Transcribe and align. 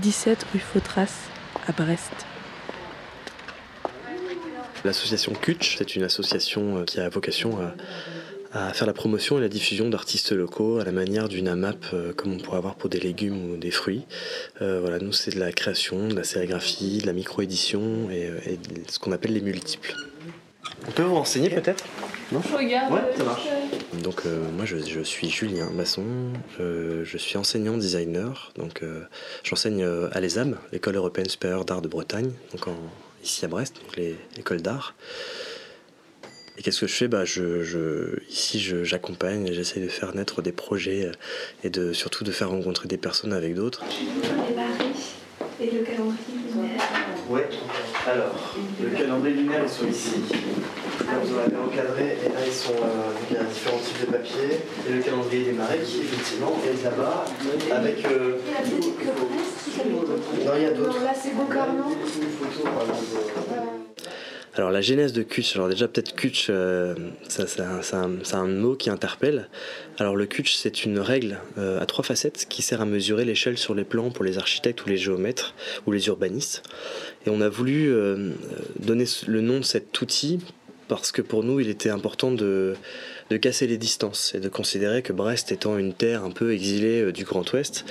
17 0.00 0.46
rue 0.52 0.58
Fautras, 0.58 1.28
à 1.66 1.72
Brest. 1.72 2.12
L'association 4.84 5.32
Kutch, 5.32 5.76
c'est 5.78 5.96
une 5.96 6.04
association 6.04 6.84
qui 6.84 7.00
a 7.00 7.08
vocation 7.08 7.60
à 7.60 7.74
à 8.52 8.72
faire 8.72 8.86
la 8.86 8.92
promotion 8.92 9.38
et 9.38 9.40
la 9.40 9.48
diffusion 9.48 9.88
d'artistes 9.88 10.32
locaux 10.32 10.78
à 10.78 10.84
la 10.84 10.92
manière 10.92 11.28
d'une 11.28 11.48
AMAP 11.48 11.84
euh, 11.92 12.12
comme 12.14 12.32
on 12.32 12.38
pourrait 12.38 12.56
avoir 12.58 12.76
pour 12.76 12.88
des 12.88 13.00
légumes 13.00 13.52
ou 13.52 13.56
des 13.56 13.70
fruits. 13.70 14.06
Euh, 14.62 14.80
voilà, 14.80 14.98
nous 14.98 15.12
c'est 15.12 15.34
de 15.34 15.40
la 15.40 15.52
création, 15.52 16.08
de 16.08 16.14
la 16.14 16.24
sérigraphie, 16.24 16.98
de 16.98 17.06
la 17.06 17.12
micro-édition 17.12 18.08
et, 18.10 18.26
euh, 18.26 18.38
ce 18.88 18.98
qu'on 18.98 19.12
appelle 19.12 19.32
les 19.32 19.42
multiples. 19.42 19.94
On 20.86 20.90
peut 20.90 21.02
vous 21.02 21.14
renseigner 21.14 21.50
peut-être? 21.50 21.84
Non? 22.32 22.40
Je 22.48 22.56
regarde. 22.56 22.92
Ouais, 22.92 23.00
ça 23.16 23.24
marche. 23.24 23.42
Donc 24.02 24.24
moi 24.56 24.64
je, 24.64 25.02
suis 25.02 25.30
Julien 25.30 25.70
Masson, 25.70 26.04
je 26.58 27.18
suis 27.18 27.36
enseignant 27.36 27.76
designer, 27.76 28.52
donc 28.56 28.82
j'enseigne 29.42 29.84
à 30.12 30.20
l'ESAM, 30.20 30.56
l'école 30.72 30.96
européenne 30.96 31.28
supérieure 31.28 31.64
d'art 31.64 31.82
de 31.82 31.88
Bretagne, 31.88 32.30
donc 32.52 32.66
ici 33.22 33.44
à 33.44 33.48
Brest, 33.48 33.76
donc 33.82 33.96
l'école 34.36 34.62
d'art. 34.62 34.94
Et 36.58 36.62
qu'est-ce 36.62 36.80
que 36.80 36.88
je 36.88 36.94
fais? 36.94 37.08
Bah, 37.08 37.24
je, 37.24 38.18
Ici, 38.28 38.58
j'accompagne 38.82 39.52
j'essaye 39.52 39.82
de 39.82 39.88
faire 39.88 40.14
naître 40.14 40.42
des 40.42 40.50
projets 40.50 41.06
euh, 41.06 41.12
et 41.62 41.70
de, 41.70 41.92
surtout 41.92 42.24
de 42.24 42.32
faire 42.32 42.50
rencontrer 42.50 42.88
des 42.88 42.98
personnes 42.98 43.32
avec 43.32 43.54
d'autres. 43.54 43.84
Alors, 48.12 48.54
le 48.82 48.88
calendrier 48.90 49.36
lunaire, 49.36 49.60
ils 49.62 49.68
sont 49.68 49.86
ici. 49.86 50.22
Là, 51.06 51.12
vous 51.22 51.34
en 51.34 51.38
avez 51.38 51.56
encadré 51.56 52.18
et 52.24 52.28
là, 52.28 52.40
ils 52.46 52.52
sont, 52.52 52.72
euh, 52.72 53.12
il 53.30 53.36
y 53.36 53.38
a 53.38 53.44
différents 53.44 53.78
types 53.78 54.00
de 54.06 54.12
papier. 54.12 54.60
Et 54.88 54.92
le 54.92 55.02
calendrier 55.02 55.44
des 55.44 55.52
marées 55.52 55.80
qui, 55.84 56.00
effectivement, 56.00 56.56
est 56.64 56.82
là-bas 56.84 57.24
avec. 57.74 58.04
Euh, 58.06 58.36
il 58.46 58.52
y 58.52 58.56
a 58.56 58.60
peut-être 58.60 58.98
que 58.98 60.44
Non, 60.44 60.52
il 60.56 60.62
y 60.62 60.66
a 60.66 60.70
d'autres. 60.70 61.04
Là, 61.04 61.12
c'est 61.14 61.34
Bocarno. 61.34 61.84
Alors 64.58 64.72
la 64.72 64.80
genèse 64.80 65.12
de 65.12 65.22
Kutch, 65.22 65.54
alors 65.54 65.68
déjà 65.68 65.86
peut-être 65.86 66.16
Kutch, 66.16 66.48
euh, 66.50 66.92
c'est 67.28 68.34
un, 68.34 68.46
mot 68.48 68.74
qui 68.74 68.90
interpelle. 68.90 69.48
Alors 69.98 70.16
le 70.16 70.26
Kutch, 70.26 70.56
c'est 70.56 70.84
une 70.84 70.98
règle 70.98 71.38
euh, 71.58 71.80
à 71.80 71.86
trois 71.86 72.02
facettes 72.02 72.46
qui 72.48 72.62
sert 72.62 72.80
à 72.80 72.84
mesurer 72.84 73.24
l'échelle 73.24 73.56
sur 73.56 73.72
les 73.72 73.84
plans 73.84 74.10
pour 74.10 74.24
les 74.24 74.36
architectes 74.36 74.84
ou 74.84 74.88
les 74.88 74.96
géomètres 74.96 75.54
ou 75.86 75.92
les 75.92 76.08
urbanistes. 76.08 76.64
Et 77.24 77.30
on 77.30 77.40
a 77.40 77.48
voulu 77.48 77.92
euh, 77.92 78.32
donner 78.80 79.04
le 79.28 79.40
nom 79.42 79.60
de 79.60 79.64
cet 79.64 80.00
outil 80.00 80.40
parce 80.88 81.12
que 81.12 81.22
pour 81.22 81.44
nous, 81.44 81.60
il 81.60 81.68
était 81.68 81.90
important 81.90 82.32
de 82.32 82.74
casser 83.40 83.66
les 83.66 83.78
distances 83.78 84.34
et 84.34 84.40
de 84.40 84.48
considérer 84.48 85.02
que 85.02 85.12
Brest 85.12 85.52
étant 85.52 85.78
une 85.78 85.92
terre 85.92 86.24
un 86.24 86.30
peu 86.30 86.52
exilée 86.52 87.02
euh, 87.02 87.12
du 87.12 87.24
Grand 87.24 87.50
Ouest, 87.52 87.84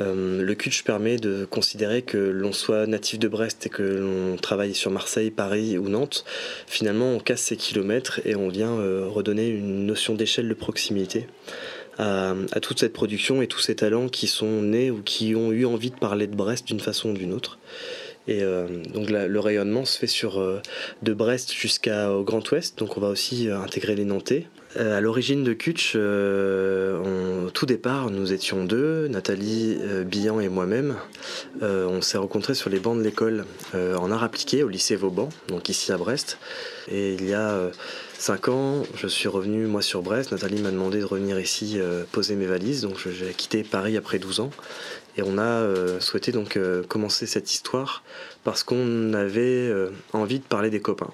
euh, 0.00 0.42
le 0.42 0.54
Kutch 0.54 0.84
permet 0.84 1.16
de 1.16 1.44
considérer 1.44 2.02
que 2.02 2.16
l'on 2.16 2.52
soit 2.52 2.86
natif 2.86 3.18
de 3.18 3.28
Brest 3.28 3.66
et 3.66 3.68
que 3.68 3.82
l'on 3.82 4.36
travaille 4.36 4.74
sur 4.74 4.90
Marseille, 4.90 5.30
Paris 5.30 5.76
ou 5.78 5.88
Nantes, 5.88 6.24
finalement 6.66 7.12
on 7.12 7.18
casse 7.18 7.42
ces 7.42 7.56
kilomètres 7.56 8.20
et 8.24 8.36
on 8.36 8.48
vient 8.48 8.78
euh, 8.78 9.06
redonner 9.08 9.48
une 9.48 9.86
notion 9.86 10.14
d'échelle 10.14 10.48
de 10.48 10.54
proximité. 10.54 11.26
À, 11.96 12.34
toute 12.60 12.80
cette 12.80 12.92
production 12.92 13.40
et 13.40 13.46
tous 13.46 13.60
ces 13.60 13.76
talents 13.76 14.08
qui 14.08 14.26
sont 14.26 14.62
nés 14.62 14.90
ou 14.90 15.00
qui 15.00 15.36
ont 15.36 15.52
eu 15.52 15.64
envie 15.64 15.90
de 15.90 15.96
parler 15.96 16.26
de 16.26 16.34
Brest 16.34 16.66
d'une 16.66 16.80
façon 16.80 17.10
ou 17.10 17.12
d'une 17.12 17.32
autre. 17.32 17.60
Et 18.26 18.40
donc 18.92 19.10
le 19.10 19.38
rayonnement 19.38 19.84
se 19.84 19.98
fait 19.98 20.06
sur 20.06 20.42
de 21.02 21.12
Brest 21.12 21.52
jusqu'au 21.52 22.22
Grand 22.24 22.50
Ouest. 22.50 22.78
Donc 22.78 22.96
on 22.96 23.00
va 23.00 23.08
aussi 23.08 23.50
intégrer 23.50 23.94
les 23.94 24.04
Nantais 24.04 24.46
euh, 24.46 24.63
à 24.76 25.00
l'origine 25.00 25.44
de 25.44 25.52
Kutch, 25.52 25.92
euh, 25.94 27.44
au 27.46 27.50
tout 27.50 27.66
départ, 27.66 28.10
nous 28.10 28.32
étions 28.32 28.64
deux, 28.64 29.08
Nathalie 29.08 29.78
euh, 29.80 30.04
Billan 30.04 30.40
et 30.40 30.48
moi-même. 30.48 30.96
on 31.62 32.00
s'est 32.02 32.18
rencontrés 32.18 32.54
sur 32.54 32.70
les 32.70 32.80
bancs 32.80 32.98
de 32.98 33.02
l'école 33.02 33.44
en 33.74 34.10
art 34.10 34.22
appliqué 34.22 34.62
au 34.62 34.68
lycée 34.68 34.96
Vauban, 34.96 35.28
donc 35.48 35.68
ici 35.68 35.92
à 35.92 35.96
Brest. 35.96 36.38
Et 36.88 37.14
il 37.14 37.26
y 37.26 37.34
a 37.34 37.70
cinq 38.18 38.48
ans, 38.48 38.82
je 38.96 39.06
suis 39.06 39.28
revenu 39.28 39.66
moi 39.66 39.82
sur 39.82 40.02
Brest. 40.02 40.32
Nathalie 40.32 40.60
m'a 40.60 40.70
demandé 40.70 41.00
de 41.00 41.04
revenir 41.04 41.38
ici 41.38 41.78
poser 42.12 42.34
mes 42.34 42.46
valises, 42.46 42.82
donc 42.82 43.08
j'ai 43.08 43.32
quitté 43.32 43.62
Paris 43.62 43.96
après 43.96 44.18
12 44.18 44.40
ans. 44.40 44.50
Et 45.16 45.22
on 45.22 45.38
a 45.38 45.64
souhaité 46.00 46.32
donc 46.32 46.58
commencer 46.88 47.26
cette 47.26 47.50
histoire 47.52 48.02
parce 48.42 48.62
qu'on 48.62 49.14
avait 49.14 49.72
envie 50.12 50.38
de 50.38 50.44
parler 50.44 50.70
des 50.70 50.80
copains 50.80 51.12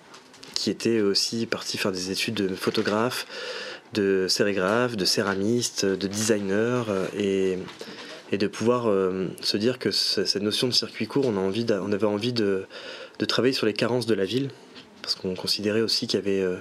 qui 0.61 0.69
était 0.69 1.01
aussi 1.01 1.47
parti 1.47 1.79
faire 1.79 1.91
des 1.91 2.11
études 2.11 2.35
de 2.35 2.55
photographe, 2.55 3.27
de 3.95 4.27
sérigraphe, 4.29 4.95
de 4.95 5.07
céramiste, 5.07 5.87
de 5.87 6.07
designer 6.07 6.91
euh, 6.91 7.07
et, 8.31 8.37
de 8.37 8.47
pouvoir 8.47 8.87
euh, 8.87 9.29
se 9.41 9.57
dire 9.57 9.79
que 9.79 9.91
cette 9.91 10.43
notion 10.43 10.69
de 10.69 10.75
circuit 10.75 11.07
court, 11.07 11.27
on, 11.27 11.93
avait 11.93 12.05
envie 12.05 12.35
de, 12.35 12.67
de, 13.19 13.25
travailler 13.25 13.55
sur 13.55 13.65
les 13.65 13.73
carences 13.73 14.05
de 14.05 14.13
la 14.13 14.27
ville 14.27 14.51
parce 15.01 15.15
qu'on 15.15 15.35
considérait 15.35 15.81
aussi 15.81 16.07
qu'il 16.07 16.21
y 16.21 16.23
avait 16.23 16.43
euh, 16.43 16.57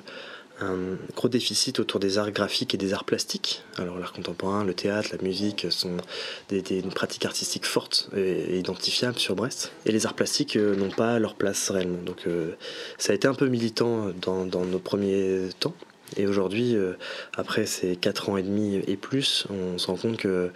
un 0.61 0.97
gros 1.15 1.29
déficit 1.29 1.79
autour 1.79 1.99
des 1.99 2.17
arts 2.17 2.31
graphiques 2.31 2.73
et 2.73 2.77
des 2.77 2.93
arts 2.93 3.05
plastiques. 3.05 3.63
Alors 3.77 3.97
l'art 3.97 4.13
contemporain, 4.13 4.63
le 4.63 4.73
théâtre, 4.73 5.09
la 5.11 5.23
musique 5.23 5.67
sont 5.69 5.97
des, 6.49 6.61
pratiques 6.93 7.25
artistiques 7.25 7.65
fortes 7.65 8.09
et, 8.15 8.57
identifiables 8.57 9.17
sur 9.17 9.35
Brest. 9.35 9.71
Et 9.85 9.91
les 9.91 10.05
arts 10.05 10.13
plastiques 10.13 10.55
euh, 10.55 10.75
n'ont 10.75 10.89
pas 10.89 11.19
leur 11.19 11.35
place 11.35 11.69
réellement. 11.69 12.01
Donc 12.05 12.27
euh, 12.27 12.51
ça 12.97 13.13
a 13.13 13.15
été 13.15 13.27
un 13.27 13.33
peu 13.33 13.47
militant 13.47 14.07
dans, 14.21 14.45
nos 14.45 14.79
premiers 14.79 15.49
temps. 15.59 15.75
Et 16.17 16.27
aujourd'hui, 16.27 16.75
euh, 16.75 16.93
après 17.35 17.65
ces 17.65 17.95
4 17.95 18.29
ans 18.29 18.37
et 18.37 18.43
demi 18.43 18.81
et 18.87 18.97
plus, 18.97 19.47
on 19.49 19.77
se 19.77 19.87
rend 19.87 19.95
compte 19.95 20.17
que 20.17 20.51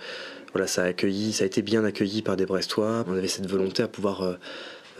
voilà, 0.51 0.67
ça 0.67 0.83
a, 0.83 0.85
accueilli, 0.85 1.33
ça 1.33 1.43
a 1.43 1.47
été 1.47 1.61
bien 1.61 1.83
accueilli 1.83 2.21
par 2.21 2.35
des 2.35 2.45
Brestois. 2.45 3.05
On 3.07 3.13
avait 3.13 3.27
cette 3.27 3.47
volonté 3.47 3.83
à 3.83 3.87
pouvoir 3.87 4.37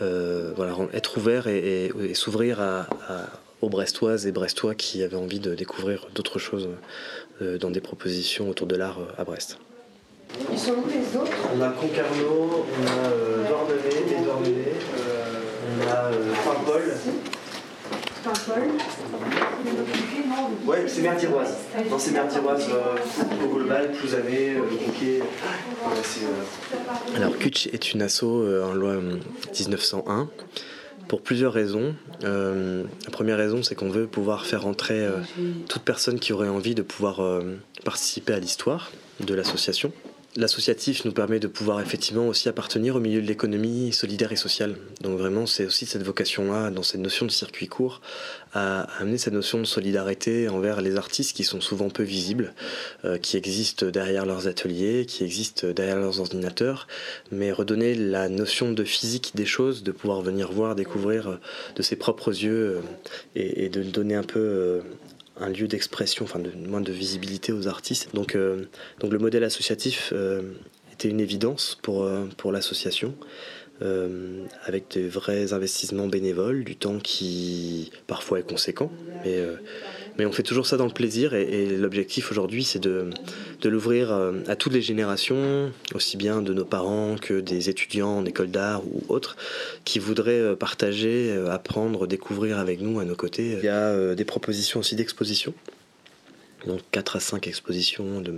voilà, 0.00 0.76
être 0.92 1.16
ouvert 1.16 1.46
et, 1.46 1.92
s'ouvrir 2.14 2.60
à 2.60 2.88
aux 3.64 3.70
Brestoises 3.70 4.26
et 4.26 4.32
Brestois 4.32 4.74
qui 4.74 5.02
avaient 5.02 5.16
envie 5.16 5.40
de 5.40 5.54
découvrir 5.54 6.08
d'autres 6.14 6.38
choses 6.38 6.68
euh, 7.42 7.58
dans 7.58 7.70
des 7.70 7.80
propositions 7.80 8.48
autour 8.50 8.66
de 8.66 8.76
l'art 8.76 8.98
euh, 9.00 9.20
à 9.20 9.24
Brest. 9.24 9.58
Ils 10.52 10.58
sont 10.58 10.72
où 10.72 10.84
les 10.88 11.16
autres? 11.18 11.32
On 11.56 11.60
a 11.62 11.70
Concarneau, 11.70 12.66
on 12.66 12.86
a 12.86 13.08
euh, 13.08 13.44
et 13.90 14.24
Douarnenez, 14.24 14.72
on 15.78 15.90
a 15.90 16.12
euh, 16.12 16.34
Saint-Paul. 16.44 16.82
Saint-Paul 18.24 18.62
Ouais, 20.66 20.84
c'est 20.86 21.02
Merdiroise. 21.02 21.54
Non, 21.90 21.98
c'est 21.98 22.10
Merdiroise 22.12 22.66
euh, 22.70 23.44
au 23.44 23.54
global, 23.54 23.92
Plouzané, 23.92 24.54
le 24.54 24.62
Conquet. 24.62 25.22
Alors, 27.16 27.38
Kutch 27.38 27.68
est 27.68 27.92
une 27.92 28.02
asso 28.02 28.24
en 28.24 28.74
loi 28.74 28.96
1901 29.58 30.28
pour 31.08 31.22
plusieurs 31.22 31.52
raisons. 31.52 31.94
Euh, 32.24 32.84
la 33.04 33.10
première 33.10 33.36
raison, 33.36 33.62
c'est 33.62 33.74
qu'on 33.74 33.90
veut 33.90 34.06
pouvoir 34.06 34.46
faire 34.46 34.66
entrer 34.66 35.00
euh, 35.00 35.18
toute 35.68 35.82
personne 35.82 36.18
qui 36.18 36.32
aurait 36.32 36.48
envie 36.48 36.74
de 36.74 36.82
pouvoir 36.82 37.20
euh, 37.20 37.56
participer 37.84 38.32
à 38.32 38.38
l'histoire 38.38 38.90
de 39.20 39.34
l'association. 39.34 39.92
L'associatif 40.36 41.04
nous 41.04 41.12
permet 41.12 41.38
de 41.38 41.46
pouvoir 41.46 41.80
effectivement 41.80 42.26
aussi 42.26 42.48
appartenir 42.48 42.96
au 42.96 43.00
milieu 43.00 43.22
de 43.22 43.26
l'économie 43.26 43.92
solidaire 43.92 44.32
et 44.32 44.36
sociale. 44.36 44.74
Donc 45.00 45.16
vraiment, 45.16 45.46
c'est 45.46 45.64
aussi 45.64 45.86
cette 45.86 46.02
vocation-là, 46.02 46.72
dans 46.72 46.82
cette 46.82 47.00
notion 47.00 47.24
de 47.24 47.30
circuit 47.30 47.68
court, 47.68 48.00
à 48.52 48.82
amener 48.98 49.16
cette 49.16 49.32
notion 49.32 49.58
de 49.58 49.64
solidarité 49.64 50.48
envers 50.48 50.80
les 50.80 50.96
artistes 50.96 51.36
qui 51.36 51.44
sont 51.44 51.60
souvent 51.60 51.88
peu 51.88 52.02
visibles, 52.02 52.52
euh, 53.04 53.16
qui 53.16 53.36
existent 53.36 53.86
derrière 53.86 54.26
leurs 54.26 54.48
ateliers, 54.48 55.06
qui 55.06 55.22
existent 55.22 55.68
derrière 55.68 56.00
leurs 56.00 56.18
ordinateurs, 56.18 56.88
mais 57.30 57.52
redonner 57.52 57.94
la 57.94 58.28
notion 58.28 58.72
de 58.72 58.82
physique 58.82 59.36
des 59.36 59.46
choses, 59.46 59.84
de 59.84 59.92
pouvoir 59.92 60.20
venir 60.20 60.50
voir, 60.50 60.74
découvrir 60.74 61.28
euh, 61.28 61.36
de 61.76 61.82
ses 61.82 61.94
propres 61.94 62.30
yeux 62.30 62.78
euh, 62.78 62.80
et, 63.36 63.66
et, 63.66 63.68
de 63.68 63.84
donner 63.84 64.16
un 64.16 64.24
peu 64.24 64.82
un 65.40 65.48
lieu 65.48 65.66
d'expression, 65.66 66.24
enfin 66.24 66.38
de 66.38 66.50
moins 66.50 66.80
de 66.80 66.92
visibilité 66.92 67.52
aux 67.52 67.66
artistes. 67.66 68.14
Donc, 68.14 68.34
euh, 68.34 68.64
donc 69.00 69.12
le 69.12 69.18
modèle 69.18 69.44
associatif 69.44 70.12
euh, 70.12 70.42
était 70.92 71.08
une 71.08 71.20
évidence 71.20 71.78
pour, 71.82 72.04
euh, 72.04 72.26
pour 72.36 72.52
l'association. 72.52 73.14
avec 74.64 74.96
de 74.96 75.06
vrais 75.08 75.52
investissements 75.52 76.06
bénévoles, 76.06 76.64
du 76.64 76.76
temps 76.76 76.98
qui 76.98 77.90
parfois 78.06 78.38
est 78.38 78.48
conséquent, 78.48 78.90
mais 79.24 79.36
mais 80.18 80.26
on 80.26 80.32
fait 80.32 80.42
toujours 80.42 80.66
ça 80.66 80.76
dans 80.76 80.86
le 80.86 80.92
plaisir 80.92 81.34
et, 81.34 81.76
l'objectif 81.76 82.30
aujourd'hui 82.30 82.64
c'est 82.64 82.78
de, 82.78 83.10
de 83.60 83.68
l'ouvrir 83.68 84.12
euh, 84.12 84.32
à 84.46 84.56
toutes 84.56 84.72
les 84.72 84.82
générations, 84.82 85.72
aussi 85.94 86.16
bien 86.16 86.42
de 86.42 86.52
nos 86.52 86.64
parents 86.64 87.16
que 87.20 87.40
des 87.40 87.68
étudiants 87.68 88.18
en 88.18 88.24
école 88.24 88.50
d'art 88.50 88.82
ou 88.86 89.02
autres, 89.08 89.36
qui 89.84 89.98
voudraient 89.98 90.40
euh, 90.40 90.56
partager, 90.56 91.30
euh, 91.30 91.50
apprendre, 91.50 92.06
découvrir 92.06 92.58
avec 92.58 92.80
nous 92.80 93.00
à 93.00 93.04
nos 93.04 93.16
côtés. 93.16 93.58
Il 93.58 93.64
y 93.64 93.68
a 93.68 94.14
des 94.14 94.24
propositions 94.24 94.80
aussi 94.80 94.96
d'exposition 94.96 95.54
donc 96.66 96.80
4 96.90 97.16
à 97.16 97.20
5 97.20 97.46
expositions 97.46 98.20
de, 98.20 98.34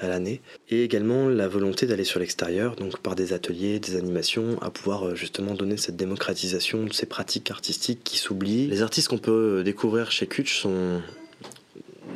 à, 0.00 0.08
l'année, 0.08 0.40
et 0.68 0.84
également 0.84 1.28
la 1.28 1.48
volonté 1.48 1.86
d'aller 1.86 2.04
sur 2.04 2.20
l'extérieur, 2.20 2.76
donc 2.76 2.98
par 2.98 3.14
des 3.14 3.32
ateliers, 3.32 3.78
des 3.78 3.96
animations, 3.96 4.60
à 4.62 4.70
pouvoir 4.70 5.08
euh, 5.08 5.14
justement 5.14 5.54
donner 5.54 5.76
cette 5.76 5.96
démocratisation 5.96 6.84
de 6.84 6.92
ces 6.92 7.06
pratiques 7.06 7.50
artistiques 7.50 8.02
qui 8.04 8.18
s'oublient. 8.18 8.66
Les 8.68 8.82
artistes 8.82 9.08
qu'on 9.08 9.18
peut 9.18 9.58
euh, 9.58 9.62
découvrir 9.62 10.10
chez 10.10 10.26
Kutch 10.26 10.60
sont 10.60 11.00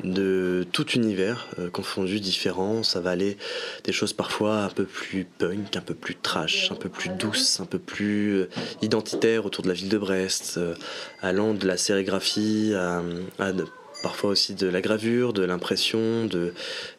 de 0.03 0.67
tout 0.73 0.91
univers 0.91 1.49
euh, 1.59 1.71
confondu, 1.71 2.21
différent. 2.21 2.83
Ça 2.83 3.01
va 3.01 3.11
aller 3.11 3.37
des 3.85 3.93
choses 3.93 4.13
parfois 4.13 4.65
un 4.65 4.69
peu 4.69 4.85
plus 4.85 5.25
punk, 5.25 5.77
un 5.77 5.81
peu 5.81 5.95
plus 5.95 6.17
trash, 6.17 6.71
un 6.71 6.75
peu 6.75 6.89
plus 6.89 7.11
douce, 7.11 7.61
un 7.61 7.67
peu 7.67 7.79
plus 7.79 8.41
euh, 8.41 8.49
identitaire 8.83 9.47
autour 9.47 9.63
de 9.63 9.69
la 9.69 9.75
ville 9.75 9.89
de 9.89 9.99
Brest, 9.99 10.61
allant 11.23 11.55
de 11.55 11.67
la 11.67 11.77
sérigraphie 11.77 12.73
à, 12.75 13.53
parfois 14.05 14.29
aussi 14.29 14.55
de 14.55 14.67
la 14.67 14.83
gravure, 14.83 15.33
de 15.33 15.43
l'impression, 15.43 16.27
de 16.27 16.53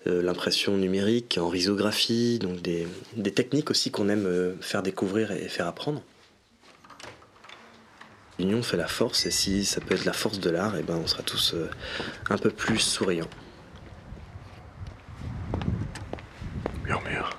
euh, 0.07 0.23
l'impression 0.23 0.75
numérique 0.75 1.37
en 1.39 1.49
risographie, 1.49 2.39
donc 2.39 2.63
des, 2.63 2.87
techniques 3.31 3.69
aussi 3.69 3.91
qu'on 3.91 4.09
aime 4.09 4.25
euh, 4.25 4.55
faire 4.59 4.81
découvrir 4.81 5.31
et 5.31 5.47
faire 5.47 5.67
apprendre. 5.67 6.01
L'union 8.39 8.63
fait 8.63 8.75
la 8.75 8.87
force 8.87 9.27
et 9.27 9.31
si 9.31 9.65
ça 9.65 9.81
peut 9.81 9.93
être 9.93 10.05
la 10.05 10.13
force 10.13 10.39
de 10.39 10.49
l'art, 10.49 10.75
eh 10.79 10.81
ben 10.81 10.95
on 10.95 11.05
sera 11.05 11.21
tous 11.21 11.53
euh, 11.53 11.69
un 12.31 12.39
peu 12.39 12.49
plus 12.49 12.79
souriants. 12.79 13.29
Murmure. 16.85 17.37